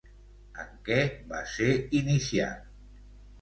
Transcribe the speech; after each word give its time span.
En 0.61 0.71
què 0.87 0.97
va 1.33 1.41
ser 1.57 1.67
iniciat? 2.01 2.67